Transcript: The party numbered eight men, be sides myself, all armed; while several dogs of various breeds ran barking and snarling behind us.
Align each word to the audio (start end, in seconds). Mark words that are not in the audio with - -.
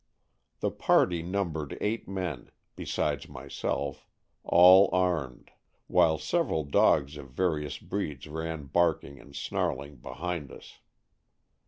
The 0.61 0.71
party 0.71 1.21
numbered 1.21 1.77
eight 1.79 2.07
men, 2.07 2.49
be 2.75 2.85
sides 2.85 3.29
myself, 3.29 4.07
all 4.43 4.89
armed; 4.91 5.51
while 5.85 6.17
several 6.17 6.63
dogs 6.63 7.17
of 7.17 7.29
various 7.29 7.77
breeds 7.77 8.25
ran 8.27 8.65
barking 8.65 9.19
and 9.19 9.35
snarling 9.35 9.97
behind 9.97 10.51
us. 10.51 10.79